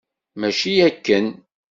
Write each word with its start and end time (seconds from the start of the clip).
Mačči 0.39 0.73
akken! 0.87 1.25